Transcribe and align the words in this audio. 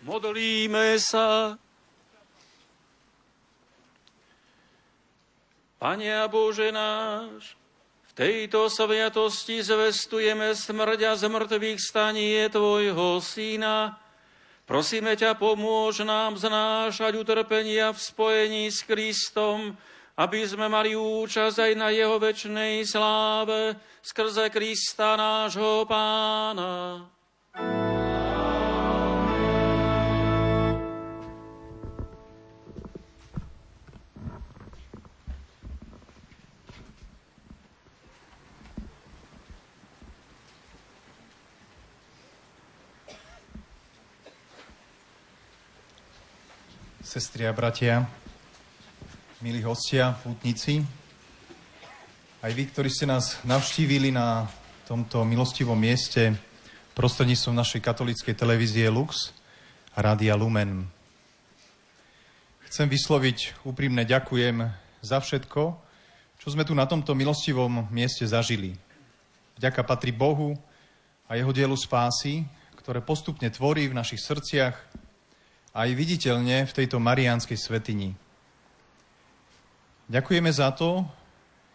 Modlíme 0.00 0.96
sa. 0.96 1.60
Pane 5.76 6.08
a 6.08 6.24
Bože 6.28 6.72
náš, 6.72 7.56
v 8.08 8.12
tejto 8.16 8.72
sviatosti 8.72 9.60
zvestujeme 9.60 10.56
smrť 10.56 11.00
a 11.04 11.12
zmrtvých 11.16 11.80
stanie 11.80 12.48
Tvojho 12.48 13.20
Syna. 13.20 14.00
Prosíme 14.64 15.16
ťa, 15.16 15.36
pomôž 15.36 16.04
nám 16.04 16.36
znášať 16.40 17.20
utrpenia 17.20 17.92
v 17.92 18.00
spojení 18.00 18.64
s 18.72 18.84
Kristom, 18.84 19.76
aby 20.16 20.44
sme 20.48 20.68
mali 20.68 20.96
účasť 20.96 21.56
aj 21.60 21.72
na 21.76 21.88
jeho 21.92 22.16
väčšnej 22.16 22.84
sláve 22.88 23.76
skrze 24.00 24.48
Krista 24.48 25.16
nášho 25.16 25.84
Pána. 25.84 27.04
Sestri 47.10 47.42
a 47.42 47.50
bratia, 47.50 48.06
milí 49.42 49.58
hostia, 49.66 50.14
pútnici, 50.22 50.78
aj 52.38 52.52
vy, 52.54 52.70
ktorí 52.70 52.86
ste 52.86 53.02
nás 53.02 53.42
navštívili 53.42 54.14
na 54.14 54.46
tomto 54.86 55.26
milostivom 55.26 55.74
mieste 55.74 56.38
prostredníctvom 56.94 57.58
našej 57.58 57.82
katolíckej 57.82 58.30
televízie 58.30 58.86
Lux 58.86 59.34
a 59.90 60.06
Rádia 60.06 60.38
Lumen. 60.38 60.86
Chcem 62.70 62.86
vysloviť 62.86 63.66
úprimné 63.66 64.06
ďakujem 64.06 64.70
za 65.02 65.18
všetko, 65.18 65.62
čo 66.38 66.46
sme 66.46 66.62
tu 66.62 66.78
na 66.78 66.86
tomto 66.86 67.18
milostivom 67.18 67.90
mieste 67.90 68.22
zažili. 68.22 68.78
Vďaka 69.58 69.82
patrí 69.82 70.14
Bohu 70.14 70.54
a 71.26 71.34
jeho 71.34 71.50
dielu 71.50 71.74
spásy, 71.74 72.46
ktoré 72.78 73.02
postupne 73.02 73.50
tvorí 73.50 73.90
v 73.90 73.98
našich 73.98 74.22
srdciach 74.22 74.99
aj 75.70 75.88
viditeľne 75.94 76.66
v 76.66 76.76
tejto 76.76 76.98
mariánskej 76.98 77.58
svetini. 77.58 78.10
Ďakujeme 80.10 80.50
za 80.50 80.74
to, 80.74 81.06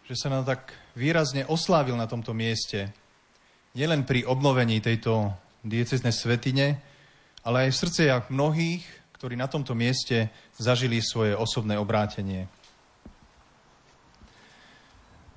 že 0.04 0.20
sa 0.20 0.28
nám 0.28 0.44
tak 0.44 0.76
výrazne 0.92 1.48
oslávil 1.48 1.96
na 1.96 2.04
tomto 2.04 2.36
mieste. 2.36 2.92
Nielen 3.72 4.04
pri 4.04 4.28
obnovení 4.28 4.84
tejto 4.84 5.32
dieceznej 5.64 6.12
svetine, 6.12 6.80
ale 7.44 7.68
aj 7.68 7.70
v 7.72 7.80
srdciach 7.80 8.22
mnohých, 8.28 8.84
ktorí 9.16 9.34
na 9.34 9.48
tomto 9.48 9.72
mieste 9.72 10.28
zažili 10.60 11.00
svoje 11.00 11.32
osobné 11.32 11.80
obrátenie. 11.80 12.48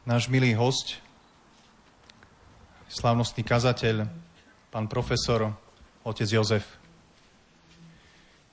Náš 0.04 0.28
milý 0.28 0.58
host, 0.58 1.00
slávnostný 2.90 3.46
kazateľ, 3.46 4.10
pán 4.74 4.90
profesor, 4.90 5.54
otec 6.02 6.28
Jozef. 6.28 6.79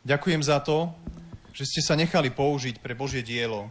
Ďakujem 0.06 0.38
za 0.38 0.62
to, 0.62 0.94
že 1.50 1.66
ste 1.66 1.82
sa 1.82 1.98
nechali 1.98 2.30
použiť 2.30 2.78
pre 2.78 2.94
Božie 2.94 3.26
dielo, 3.26 3.66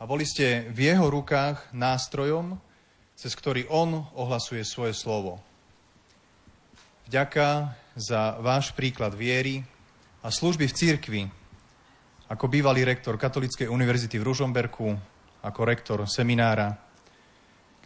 a 0.00 0.02
boli 0.02 0.26
ste 0.26 0.66
v 0.74 0.90
jeho 0.90 1.06
rukách 1.06 1.70
nástrojom, 1.70 2.58
cez 3.14 3.38
ktorý 3.38 3.70
on 3.70 4.10
ohlasuje 4.18 4.66
svoje 4.66 4.90
slovo. 4.90 5.38
Vďaka 7.06 7.78
za 7.94 8.42
váš 8.42 8.74
príklad 8.74 9.14
viery 9.14 9.62
a 10.18 10.34
služby 10.34 10.66
v 10.66 10.74
církvi, 10.74 11.22
ako 12.26 12.50
bývalý 12.50 12.82
rektor 12.82 13.14
Katolíckej 13.14 13.70
univerzity 13.70 14.18
v 14.18 14.26
Ružomberku, 14.26 14.98
ako 15.46 15.60
rektor 15.62 16.02
seminára, 16.10 16.74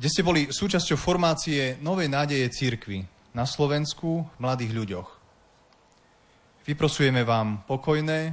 kde 0.01 0.09
ste 0.09 0.25
boli 0.25 0.49
súčasťou 0.49 0.97
formácie 0.97 1.77
Novej 1.85 2.09
nádeje 2.09 2.49
církvy 2.49 3.05
na 3.37 3.45
Slovensku 3.45 4.33
v 4.33 4.39
mladých 4.41 4.73
ľuďoch. 4.73 5.14
Vyprosujeme 6.65 7.25
vám 7.29 7.63
pokojné 7.69 8.33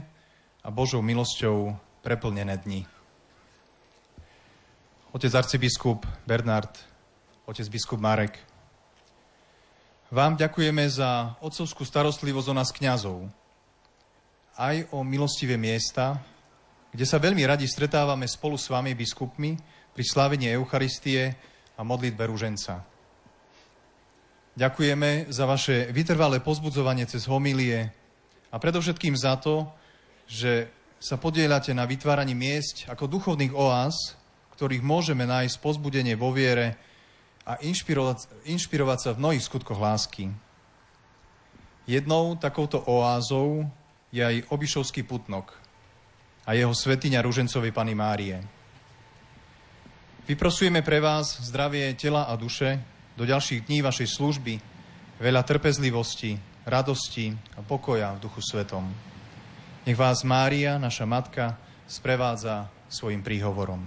a 0.64 0.68
Božou 0.72 1.04
milosťou 1.04 1.76
preplnené 2.00 2.58
dni 2.64 2.88
otec 5.12 5.32
arcibiskup 5.36 6.08
Bernard, 6.24 6.72
otec 7.44 7.68
biskup 7.68 8.00
Marek. 8.00 8.40
Vám 10.12 10.36
ďakujeme 10.36 10.88
za 10.92 11.36
otcovskú 11.40 11.88
starostlivosť 11.88 12.48
o 12.52 12.56
nás 12.56 12.72
kňazov, 12.72 13.28
aj 14.60 14.92
o 14.92 15.04
milostivé 15.04 15.56
miesta, 15.56 16.20
kde 16.92 17.08
sa 17.08 17.20
veľmi 17.20 17.44
radi 17.48 17.64
stretávame 17.68 18.28
spolu 18.28 18.60
s 18.60 18.68
vami, 18.68 18.92
biskupmi, 18.92 19.56
pri 19.92 20.04
slávení 20.08 20.52
Eucharistie 20.52 21.36
a 21.76 21.84
modlitbe 21.84 22.24
rúženca. 22.28 22.84
Ďakujeme 24.56 25.32
za 25.32 25.48
vaše 25.48 25.92
vytrvalé 25.92 26.44
pozbudzovanie 26.44 27.08
cez 27.08 27.28
homilie 27.28 27.92
a 28.52 28.56
predovšetkým 28.60 29.16
za 29.16 29.40
to, 29.40 29.72
že 30.28 30.68
sa 31.02 31.18
podielate 31.18 31.74
na 31.74 31.88
vytváraní 31.88 32.38
miest 32.38 32.86
ako 32.86 33.10
duchovných 33.10 33.56
oáz, 33.56 34.14
ktorých 34.54 34.86
môžeme 34.86 35.26
nájsť 35.26 35.58
pozbudenie 35.58 36.14
vo 36.14 36.30
viere 36.30 36.78
a 37.48 37.58
inšpirovať, 37.58 38.46
inšpirovať 38.46 39.00
sa 39.02 39.10
v 39.18 39.22
mnohých 39.26 39.48
skutkoch 39.48 39.82
lásky. 39.82 40.30
Jednou 41.90 42.38
takouto 42.38 42.78
oázou 42.86 43.66
je 44.14 44.22
aj 44.22 44.46
Obišovský 44.54 45.02
putnok 45.02 45.58
a 46.46 46.54
jeho 46.54 46.76
svetiňa 46.76 47.26
Ružencovej 47.26 47.74
Pany 47.74 47.98
Márie. 47.98 48.38
Vyprosujeme 50.30 50.86
pre 50.86 51.02
vás 51.02 51.42
zdravie 51.42 51.98
tela 51.98 52.30
a 52.30 52.38
duše 52.38 52.78
do 53.18 53.26
ďalších 53.26 53.66
dní 53.66 53.82
vašej 53.82 54.08
služby, 54.14 54.54
veľa 55.18 55.42
trpezlivosti, 55.42 56.51
radosti 56.72 57.36
a 57.60 57.62
pokoja 57.68 58.16
v 58.16 58.24
Duchu 58.24 58.40
Svetom. 58.40 58.88
Nech 59.84 60.00
vás 60.00 60.24
Mária, 60.24 60.80
naša 60.80 61.04
matka, 61.04 61.60
sprevádza 61.84 62.72
svojim 62.88 63.20
príhovorom. 63.20 63.84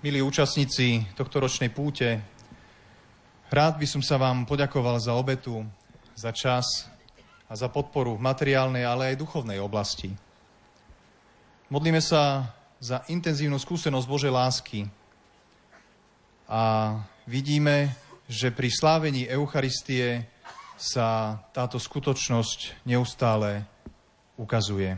Milí 0.00 0.24
účastníci 0.24 1.04
tohto 1.12 1.44
ročnej 1.44 1.68
púte, 1.68 2.24
rád 3.52 3.76
by 3.76 3.84
som 3.84 4.00
sa 4.00 4.16
vám 4.16 4.48
poďakoval 4.48 4.96
za 4.96 5.12
obetu, 5.12 5.68
za 6.16 6.32
čas 6.32 6.88
a 7.44 7.52
za 7.52 7.68
podporu 7.68 8.16
v 8.16 8.24
materiálnej, 8.24 8.88
ale 8.88 9.12
aj 9.12 9.20
duchovnej 9.20 9.60
oblasti. 9.60 10.16
Modlíme 11.68 12.00
sa 12.00 12.56
za 12.80 13.04
intenzívnu 13.12 13.60
skúsenosť 13.60 14.08
Božej 14.08 14.32
lásky 14.32 14.88
a 16.48 16.96
vidíme, 17.28 17.92
že 18.24 18.48
pri 18.48 18.72
slávení 18.72 19.28
Eucharistie 19.28 20.39
sa 20.80 21.36
táto 21.52 21.76
skutočnosť 21.76 22.88
neustále 22.88 23.68
ukazuje. 24.40 24.96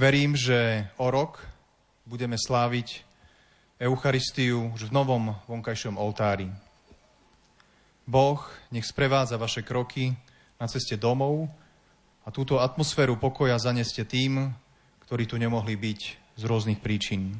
Verím, 0.00 0.32
že 0.32 0.88
o 0.96 1.12
rok 1.12 1.44
budeme 2.08 2.40
sláviť 2.40 3.04
Eucharistiu 3.76 4.72
už 4.72 4.88
v 4.88 4.94
novom 4.96 5.36
vonkajšom 5.44 6.00
oltári. 6.00 6.48
Boh 8.08 8.40
nech 8.72 8.88
sprevádza 8.88 9.36
vaše 9.36 9.60
kroky 9.60 10.16
na 10.56 10.64
ceste 10.64 10.96
domov 10.96 11.52
a 12.24 12.32
túto 12.32 12.64
atmosféru 12.64 13.20
pokoja 13.20 13.60
zaneste 13.60 14.00
tým, 14.08 14.48
ktorí 15.04 15.28
tu 15.28 15.36
nemohli 15.36 15.76
byť 15.76 16.00
z 16.40 16.42
rôznych 16.48 16.80
príčin. 16.80 17.36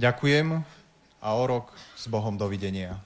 Ďakujem 0.00 0.64
a 1.20 1.28
o 1.36 1.44
rok 1.44 1.76
s 2.00 2.08
Bohom 2.08 2.40
dovidenia. 2.40 2.96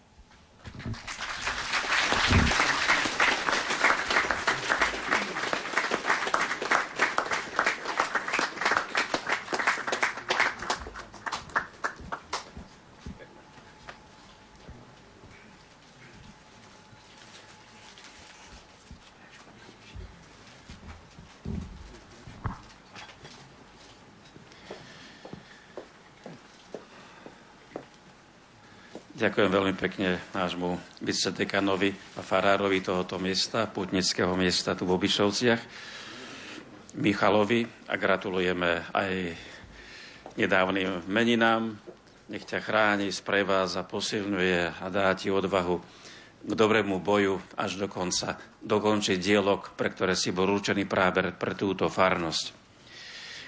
Ďakujem 29.24 29.56
veľmi 29.56 29.74
pekne 29.80 30.20
nášmu 30.36 31.00
vicedekanovi 31.00 31.96
a 32.12 32.20
farárovi 32.20 32.84
tohoto 32.84 33.16
miesta, 33.16 33.64
putnického 33.64 34.36
miesta 34.36 34.76
tu 34.76 34.84
v 34.84 35.00
Obišovciach, 35.00 35.62
Michalovi 37.00 37.64
a 37.88 37.96
gratulujeme 37.96 38.84
aj 38.92 39.32
nedávnym 40.36 41.08
meninám. 41.08 41.72
Nech 42.28 42.44
ťa 42.44 42.60
chráni, 42.60 43.08
sprevádza, 43.08 43.88
posilňuje 43.88 44.84
a 44.84 44.92
dá 44.92 45.08
ti 45.16 45.32
odvahu 45.32 45.80
k 46.44 46.52
dobrému 46.52 47.00
boju 47.00 47.40
až 47.56 47.80
do 47.80 47.88
konca 47.88 48.36
dokončiť 48.60 49.16
dialog, 49.16 49.72
pre 49.72 49.88
ktoré 49.88 50.12
si 50.20 50.36
bol 50.36 50.52
určený 50.52 50.84
práve 50.84 51.32
pre 51.32 51.56
túto 51.56 51.88
farnosť. 51.88 52.63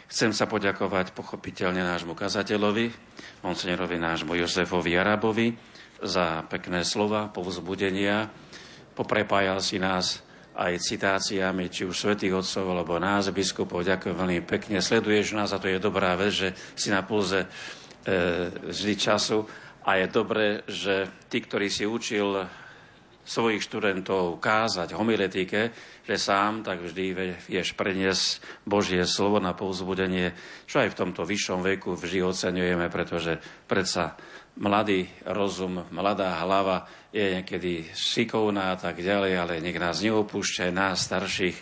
Chcem 0.07 0.31
sa 0.31 0.47
poďakovať 0.47 1.11
pochopiteľne 1.19 1.83
nášmu 1.83 2.15
kazateľovi, 2.15 2.95
monsenerovi 3.43 3.99
nášmu 3.99 4.39
Jozefovi 4.39 4.95
Arabovi, 4.95 5.51
za 5.99 6.47
pekné 6.47 6.85
slova, 6.85 7.27
povzbudenia. 7.33 8.29
Poprepájal 8.95 9.59
si 9.59 9.83
nás 9.83 10.23
aj 10.57 10.81
citáciami, 10.81 11.69
či 11.69 11.85
už 11.85 11.97
svätých 11.97 12.33
otcov, 12.33 12.65
alebo 12.65 12.97
nás, 12.97 13.29
biskupov. 13.29 13.85
Ďakujem 13.85 14.17
veľmi 14.17 14.41
pekne. 14.49 14.81
Sleduješ 14.81 15.37
nás 15.37 15.53
a 15.53 15.61
to 15.61 15.69
je 15.69 15.83
dobrá 15.83 16.17
vec, 16.17 16.33
že 16.33 16.49
si 16.73 16.89
na 16.89 17.05
pulze 17.05 17.45
e, 17.45 17.49
vždy 18.73 18.95
času. 18.97 19.45
A 19.85 20.01
je 20.01 20.07
dobré, 20.09 20.65
že 20.67 21.11
tí, 21.29 21.45
ktorí 21.45 21.69
si 21.69 21.85
učil 21.85 22.49
svojich 23.27 23.61
študentov 23.61 24.39
kázať 24.39 24.95
homiletike, 24.95 25.75
že 26.07 26.15
sám 26.15 26.63
tak 26.63 26.81
vždy 26.81 27.35
vieš 27.51 27.75
preniesť 27.75 28.63
Božie 28.63 29.03
slovo 29.03 29.43
na 29.43 29.53
povzbudenie, 29.53 30.33
čo 30.71 30.81
aj 30.81 30.95
v 30.95 30.99
tomto 31.05 31.27
vyššom 31.27 31.61
veku 31.67 31.99
vždy 31.99 32.23
oceňujeme, 32.23 32.87
pretože 32.87 33.43
predsa 33.67 34.15
mladý 34.57 35.11
rozum, 35.27 35.85
mladá 35.91 36.39
hlava 36.41 36.87
je 37.11 37.43
niekedy 37.43 37.91
šikovná 37.93 38.73
a 38.73 38.77
tak 38.79 39.03
ďalej, 39.03 39.33
ale 39.37 39.61
nech 39.61 39.77
nás 39.77 40.01
neopúšťa 40.01 40.71
aj 40.71 40.73
nás 40.73 40.97
starších, 41.05 41.59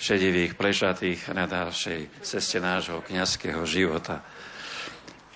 šedivých, 0.00 0.56
plešatých 0.56 1.28
na 1.36 1.44
ďalšej 1.44 2.24
ceste 2.24 2.56
nášho 2.56 3.04
kniazského 3.04 3.60
života. 3.68 4.24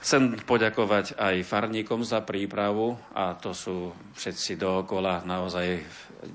Chcem 0.05 0.37
poďakovať 0.37 1.17
aj 1.17 1.49
farníkom 1.49 2.05
za 2.05 2.21
prípravu 2.21 3.01
a 3.17 3.33
to 3.41 3.57
sú 3.57 3.89
všetci 4.13 4.61
dookola 4.61 5.25
naozaj 5.25 5.81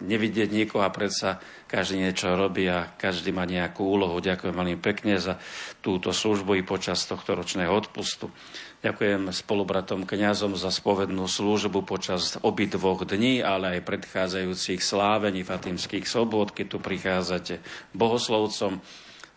nevidieť 0.09 0.49
nikoho 0.49 0.81
a 0.81 0.89
predsa 0.89 1.37
každý 1.69 2.01
niečo 2.01 2.33
robí 2.33 2.65
a 2.65 2.89
každý 2.97 3.29
má 3.29 3.45
nejakú 3.45 3.85
úlohu. 3.85 4.17
Ďakujem 4.25 4.57
veľmi 4.57 4.77
pekne 4.81 5.21
za 5.21 5.37
túto 5.85 6.09
službu 6.09 6.57
i 6.57 6.65
počas 6.65 7.05
tohto 7.05 7.37
ročného 7.37 7.69
odpustu. 7.69 8.33
Ďakujem 8.81 9.29
spolubratom 9.29 10.01
kňazom 10.01 10.57
za 10.57 10.73
spovednú 10.73 11.29
službu 11.29 11.85
počas 11.85 12.41
obidvoch 12.41 13.05
dní, 13.05 13.45
ale 13.45 13.77
aj 13.77 13.85
predchádzajúcich 13.85 14.81
slávení 14.81 15.45
fatimských 15.45 16.09
sobot, 16.09 16.57
keď 16.57 16.73
tu 16.73 16.77
prichádzate 16.81 17.61
bohoslovcom 17.93 18.81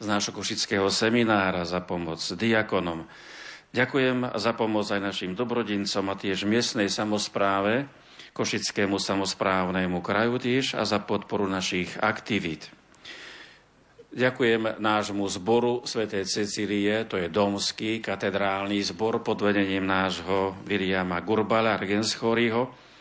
z 0.00 0.06
nášho 0.08 0.32
košického 0.32 0.88
seminára 0.88 1.68
za 1.68 1.84
pomoc 1.84 2.24
diakonom 2.32 3.04
Ďakujem 3.72 4.36
za 4.36 4.52
pomoc 4.52 4.84
aj 4.92 5.00
našim 5.00 5.32
dobrodincom 5.32 6.04
a 6.12 6.14
tiež 6.14 6.44
miestnej 6.44 6.92
samozpráve, 6.92 7.88
Košickému 8.32 8.96
samozprávnemu 8.96 10.00
kraju 10.00 10.40
tiež 10.40 10.76
a 10.76 10.88
za 10.88 11.00
podporu 11.00 11.44
našich 11.44 11.96
aktivít. 12.00 12.68
Ďakujem 14.12 14.76
nášmu 14.76 15.24
zboru 15.24 15.84
svätej 15.88 16.28
Cecílie, 16.28 17.08
to 17.08 17.16
je 17.16 17.32
domský 17.32 18.04
katedrálny 18.04 18.84
zbor 18.84 19.24
pod 19.24 19.40
vedením 19.40 19.88
nášho 19.88 20.52
Viriama 20.68 21.24
Gurbala 21.24 21.72
Argenschoriho 21.76 22.91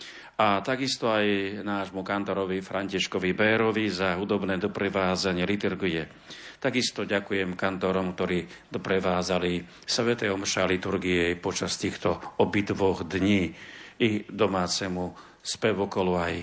a 0.42 0.58
takisto 0.66 1.06
aj 1.06 1.62
nášmu 1.62 2.02
kantorovi 2.02 2.66
Františkovi 2.66 3.38
Bérovi 3.38 3.94
za 3.94 4.18
hudobné 4.18 4.58
doprevázanie 4.58 5.46
liturgie. 5.46 6.10
Takisto 6.58 7.06
ďakujem 7.06 7.54
kantorom, 7.54 8.18
ktorí 8.18 8.50
doprevázali 8.74 9.62
Svete 9.86 10.34
Omša 10.34 10.66
liturgie 10.66 11.38
počas 11.38 11.78
týchto 11.78 12.42
obidvoch 12.42 13.06
dní 13.06 13.54
i 14.02 14.26
domácemu 14.26 15.14
spevokolu 15.46 16.18
aj 16.18 16.34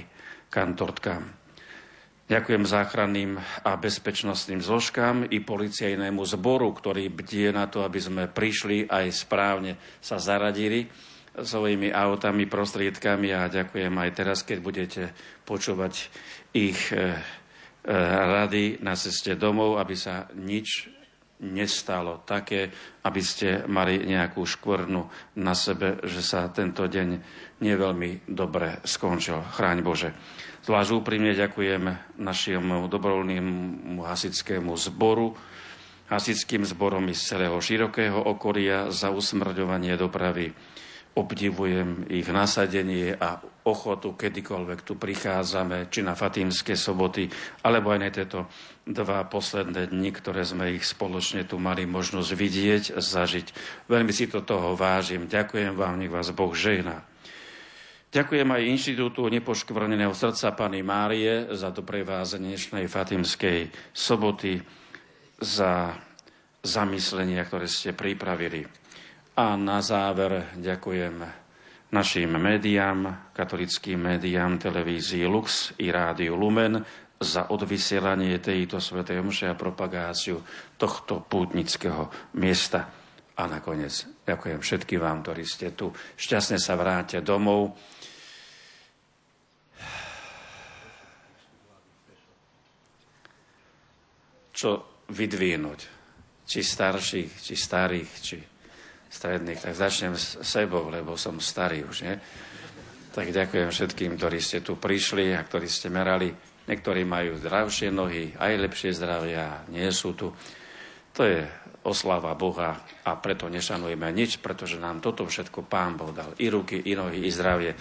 kantortkám. 0.46 1.34
Ďakujem 2.30 2.70
záchranným 2.70 3.34
a 3.66 3.70
bezpečnostným 3.74 4.62
zložkám 4.62 5.26
i 5.26 5.42
policajnému 5.42 6.22
zboru, 6.22 6.70
ktorý 6.70 7.10
bdie 7.10 7.50
na 7.50 7.66
to, 7.66 7.82
aby 7.82 7.98
sme 7.98 8.30
prišli 8.30 8.86
aj 8.86 9.10
správne 9.10 9.74
sa 9.98 10.22
zaradili 10.22 10.86
svojimi 11.42 11.92
autami, 11.92 12.46
prostriedkami 12.46 13.34
a 13.34 13.50
ďakujem 13.50 13.94
aj 13.94 14.10
teraz, 14.14 14.42
keď 14.42 14.58
budete 14.62 15.02
počúvať 15.44 16.10
ich 16.56 16.90
eh, 16.90 17.18
Eh, 17.88 17.94
rady 17.96 18.84
na 18.84 18.92
ceste 18.92 19.32
domov, 19.32 19.80
aby 19.80 19.96
sa 19.96 20.28
nič 20.36 20.92
nestalo 21.40 22.20
také, 22.20 22.68
aby 23.00 23.22
ste 23.24 23.64
mali 23.64 24.04
nejakú 24.04 24.44
škvrnu 24.44 25.08
na 25.40 25.56
sebe, 25.56 25.96
že 26.04 26.20
sa 26.20 26.52
tento 26.52 26.84
deň 26.84 27.08
neveľmi 27.64 28.28
dobre 28.28 28.84
skončil. 28.84 29.40
Chráň 29.40 29.80
Bože. 29.80 30.12
Zvlášť 30.68 31.00
úprimne 31.00 31.32
ďakujem 31.32 32.12
našiemu 32.20 32.92
dobrovoľnému 32.92 34.04
hasickému 34.04 34.76
zboru, 34.76 35.32
hasickým 36.12 36.68
zborom 36.68 37.08
z 37.16 37.24
celého 37.24 37.56
širokého 37.56 38.20
okolia 38.20 38.92
za 38.92 39.08
usmrďovanie 39.08 39.96
dopravy 39.96 40.52
obdivujem 41.18 42.06
ich 42.06 42.30
nasadenie 42.30 43.18
a 43.18 43.42
ochotu, 43.66 44.14
kedykoľvek 44.14 44.86
tu 44.86 44.94
prichádzame, 44.94 45.90
či 45.90 46.06
na 46.06 46.14
Fatímske 46.14 46.78
soboty, 46.78 47.26
alebo 47.66 47.90
aj 47.90 47.98
na 47.98 48.08
tieto 48.14 48.46
dva 48.86 49.26
posledné 49.26 49.90
dni, 49.90 50.10
ktoré 50.14 50.46
sme 50.46 50.78
ich 50.78 50.86
spoločne 50.86 51.42
tu 51.44 51.58
mali 51.58 51.84
možnosť 51.84 52.30
vidieť, 52.32 52.84
zažiť. 52.96 53.46
Veľmi 53.90 54.14
si 54.14 54.30
to 54.30 54.46
toho 54.46 54.78
vážim. 54.78 55.26
Ďakujem 55.26 55.74
vám, 55.74 55.98
nech 55.98 56.14
vás 56.14 56.30
Boh 56.30 56.54
žehná. 56.54 57.02
Ďakujem 58.08 58.48
aj 58.48 58.70
Inštitútu 58.72 59.28
nepoškvrneného 59.28 60.16
srdca 60.16 60.56
Pany 60.56 60.80
Márie 60.80 61.52
za 61.52 61.68
doprevázenie 61.68 62.56
dnešnej 62.56 62.88
Fatimskej 62.88 63.68
soboty, 63.92 64.64
za 65.36 65.92
zamyslenia, 66.64 67.44
ktoré 67.44 67.68
ste 67.68 67.92
pripravili. 67.92 68.64
A 69.38 69.54
na 69.54 69.78
záver 69.78 70.50
ďakujem 70.58 71.22
našim 71.94 72.34
médiám, 72.42 73.30
katolickým 73.30 74.10
médiám, 74.10 74.58
televízii 74.58 75.22
Lux 75.30 75.70
i 75.78 75.94
rádiu 75.94 76.34
Lumen 76.34 76.82
za 77.22 77.46
odvysielanie 77.46 78.42
tejto 78.42 78.82
svetej 78.82 79.22
omše 79.22 79.46
a 79.46 79.54
propagáciu 79.54 80.42
tohto 80.74 81.22
pútnického 81.22 82.34
miesta. 82.34 82.90
A 83.38 83.46
nakoniec 83.46 84.26
ďakujem 84.26 84.58
všetkým 84.58 84.98
vám, 84.98 85.22
ktorí 85.22 85.46
ste 85.46 85.70
tu. 85.70 85.94
Šťastne 86.18 86.58
sa 86.58 86.74
vráte 86.74 87.22
domov. 87.22 87.78
Čo 94.50 94.70
vydvínuť? 95.14 95.80
Či 96.42 96.58
starších, 96.58 97.30
či 97.38 97.54
starých, 97.54 98.10
či 98.18 98.57
stredných, 99.08 99.64
tak 99.64 99.74
začnem 99.74 100.14
s 100.14 100.36
sebou, 100.44 100.92
lebo 100.92 101.16
som 101.16 101.40
starý 101.40 101.84
už, 101.84 101.96
nie? 102.04 102.16
Tak 103.12 103.32
ďakujem 103.32 103.68
všetkým, 103.72 104.14
ktorí 104.20 104.38
ste 104.38 104.60
tu 104.60 104.76
prišli 104.76 105.34
a 105.34 105.42
ktorí 105.42 105.66
ste 105.66 105.88
merali. 105.88 106.30
Niektorí 106.68 107.02
majú 107.08 107.40
zdravšie 107.40 107.88
nohy, 107.88 108.36
aj 108.36 108.60
lepšie 108.60 108.92
zdravia, 108.92 109.64
nie 109.72 109.88
sú 109.88 110.12
tu. 110.12 110.28
To 111.16 111.22
je 111.24 111.42
oslava 111.88 112.36
Boha 112.36 112.84
a 113.02 113.16
preto 113.16 113.48
nešanujeme 113.48 114.12
nič, 114.12 114.44
pretože 114.44 114.76
nám 114.76 115.00
toto 115.00 115.24
všetko 115.24 115.64
Pán 115.64 115.96
Boh 115.96 116.12
dal. 116.12 116.36
I 116.36 116.52
ruky, 116.52 116.76
i 116.84 116.92
nohy, 116.92 117.24
i 117.24 117.30
zdravie. 117.32 117.72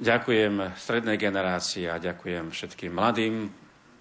Ďakujem 0.00 0.78
strednej 0.78 1.18
generácii 1.18 1.90
a 1.90 2.00
ďakujem 2.00 2.54
všetkým 2.54 2.94
mladým, 2.94 3.50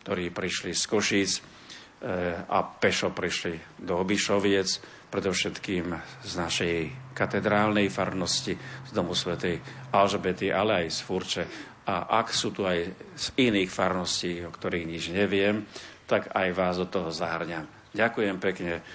ktorí 0.06 0.32
prišli 0.32 0.72
z 0.72 0.84
Košíc 0.86 1.32
eh, 1.36 2.40
a 2.40 2.64
pešo 2.64 3.12
prišli 3.12 3.84
do 3.84 4.00
Obišoviec 4.00 4.99
predovšetkým 5.10 5.86
z 6.24 6.34
našej 6.38 6.76
katedrálnej 7.18 7.90
farnosti, 7.90 8.54
z 8.58 8.92
domu 8.94 9.18
svätej 9.18 9.58
Alžbety, 9.90 10.54
ale 10.54 10.86
aj 10.86 10.88
z 10.94 11.00
Furče. 11.02 11.44
A 11.90 12.22
ak 12.22 12.30
sú 12.30 12.54
tu 12.54 12.70
aj 12.70 12.94
z 13.18 13.26
iných 13.50 13.74
farností, 13.74 14.46
o 14.46 14.54
ktorých 14.54 14.86
nič 14.86 15.10
neviem, 15.10 15.66
tak 16.06 16.30
aj 16.34 16.50
vás 16.54 16.78
do 16.78 16.86
toho 16.86 17.10
zahrňam. 17.10 17.66
Ďakujem 17.94 18.38
pekne. 18.38 18.86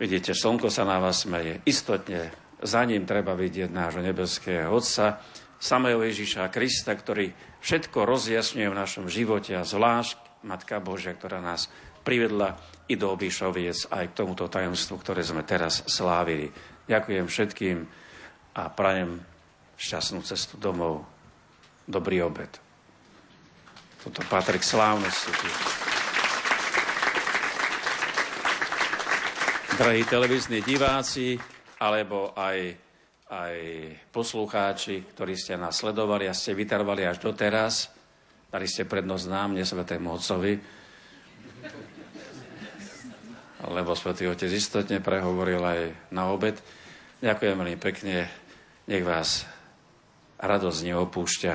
Vidíte, 0.00 0.32
slnko 0.32 0.72
sa 0.72 0.88
na 0.88 0.96
vás 0.96 1.24
smeje. 1.28 1.60
Istotne 1.68 2.32
za 2.64 2.80
ním 2.88 3.04
treba 3.04 3.36
vidieť 3.36 3.68
nášho 3.68 4.00
nebeského 4.00 4.72
Otca, 4.72 5.20
samého 5.60 6.00
Ježiša 6.04 6.52
Krista, 6.52 6.92
ktorý 6.92 7.32
všetko 7.64 8.04
rozjasňuje 8.04 8.68
v 8.68 8.78
našom 8.80 9.06
živote 9.08 9.56
a 9.56 9.64
zvlášť 9.64 10.44
Matka 10.44 10.78
Božia, 10.80 11.16
ktorá 11.16 11.40
nás 11.40 11.72
privedla 12.06 12.54
i 12.86 12.94
do 12.94 13.10
Obišoviec 13.10 13.90
aj 13.90 14.14
k 14.14 14.16
tomuto 14.22 14.46
tajomstvu, 14.46 14.94
ktoré 15.02 15.26
sme 15.26 15.42
teraz 15.42 15.82
slávili. 15.90 16.54
Ďakujem 16.86 17.26
všetkým 17.26 17.76
a 18.54 18.62
prajem 18.70 19.18
šťastnú 19.74 20.22
cestu 20.22 20.54
domov. 20.54 21.02
Dobrý 21.82 22.22
obed. 22.22 22.48
Toto 24.06 24.22
patrí 24.30 24.62
k 24.62 24.70
slávnosti. 24.70 25.50
Drahí 29.76 30.06
televízni 30.06 30.62
diváci, 30.62 31.36
alebo 31.82 32.30
aj, 32.38 32.58
aj 33.28 33.56
poslucháči, 34.14 35.10
ktorí 35.10 35.34
ste 35.34 35.58
nás 35.58 35.82
sledovali 35.82 36.30
a 36.30 36.32
ste 36.32 36.54
vytrvali 36.54 37.02
až 37.02 37.18
doteraz, 37.18 37.92
Dali 38.46 38.72
ste 38.72 38.86
prednosť 38.86 39.26
nám, 39.26 39.58
nesvetému 39.58 40.16
Otcovi, 40.16 40.56
lebo 43.70 43.98
Svetý 43.98 44.30
Otec 44.30 44.50
istotne 44.50 45.02
prehovoril 45.02 45.62
aj 45.62 45.80
na 46.14 46.30
obed. 46.30 46.58
Ďakujem 47.22 47.54
veľmi 47.56 47.78
pekne, 47.80 48.30
nech 48.86 49.02
vás 49.02 49.48
radosť 50.38 50.80
neopúšťa 50.92 51.52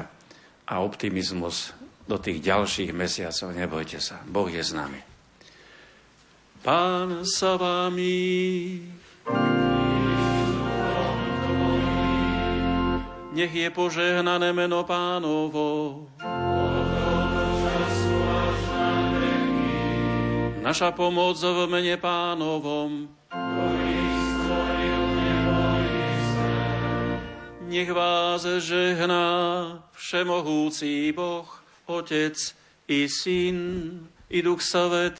a 0.67 0.73
optimizmus 0.81 1.75
do 2.09 2.17
tých 2.17 2.41
ďalších 2.41 2.91
mesiacov. 2.91 3.53
Nebojte 3.53 3.99
sa, 4.01 4.19
Boh 4.25 4.49
je 4.49 4.63
s 4.63 4.73
nami. 4.73 4.99
Pán 6.61 7.25
sa 7.25 7.57
vámi. 7.57 8.85
Nech 13.31 13.53
je 13.55 13.69
požehnané 13.71 14.51
meno 14.51 14.83
pánovo. 14.83 16.03
Naša 20.61 20.93
pomoc 20.93 21.41
v 21.41 21.65
mene 21.65 21.97
pánovom. 21.97 23.09
Nech 27.65 27.89
vás 27.89 28.45
žehná 28.45 29.25
všemohúci 29.97 31.09
Boh, 31.17 31.49
Otec 31.89 32.37
i 32.85 33.09
Syn 33.09 33.57
i 34.29 34.45
Duch 34.45 34.61
Svetý. 34.61 35.09